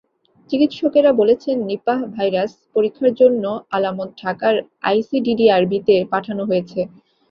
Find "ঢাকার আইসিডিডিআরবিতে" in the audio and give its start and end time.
4.21-5.95